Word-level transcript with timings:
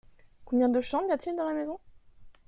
Combien 0.45 0.67
de 0.67 0.81
chambres 0.81 1.09
y 1.11 1.11
a-t-il 1.11 1.35
dans 1.35 1.47
la 1.47 1.53
maison? 1.53 1.79